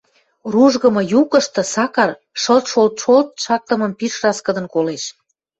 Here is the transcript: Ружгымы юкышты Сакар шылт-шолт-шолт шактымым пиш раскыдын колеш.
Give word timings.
Ружгымы 0.53 1.01
юкышты 1.21 1.61
Сакар 1.73 2.09
шылт-шолт-шолт 2.41 3.27
шактымым 3.43 3.91
пиш 3.99 4.13
раскыдын 4.23 4.65
колеш. 4.73 5.03